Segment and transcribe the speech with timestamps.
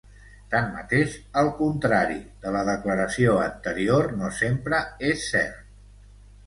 [0.53, 2.17] Tanmateix, el contrari
[2.47, 5.67] de la declaració anterior no sempre és cert.